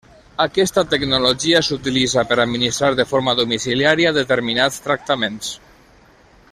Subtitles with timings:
[0.43, 5.53] Aquesta tecnologia s'utilitza per administrar de forma domiciliària determinats tractaments.